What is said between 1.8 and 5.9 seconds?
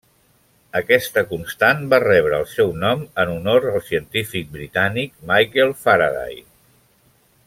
va rebre el seu nom en honor al científic britànic Michael